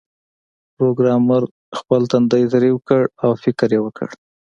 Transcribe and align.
پروګرامر 0.75 1.43
خپل 1.77 2.01
تندی 2.11 2.43
ترېو 2.53 2.77
کړ 2.87 3.01
او 3.23 3.31
فکر 3.43 3.67
یې 3.75 3.79
وکړ 3.83 4.07